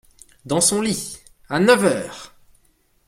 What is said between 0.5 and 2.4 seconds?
son lit! à neuf heures!